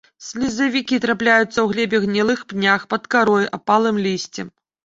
Слізевікі 0.27 0.97
трапляюцца 1.03 1.53
ў 1.61 1.67
глебе, 1.73 1.97
гнілых 2.07 2.39
пнях, 2.55 2.89
пад 2.95 3.03
карой, 3.17 3.49
апалым 3.59 4.05
лісцем. 4.09 4.47